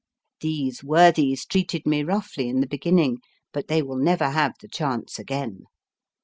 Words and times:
These 0.39 0.83
worthies 0.83 1.45
treated 1.45 1.85
me 1.85 2.01
roughly 2.01 2.49
in 2.49 2.59
the 2.59 2.65
beginning, 2.65 3.19
but 3.53 3.67
they 3.67 3.83
will 3.83 3.99
never 3.99 4.31
have 4.31 4.55
the 4.59 4.67
chance 4.67 5.19
again. 5.19 5.65